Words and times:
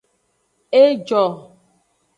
E 0.81 0.83
jo. 1.07 1.23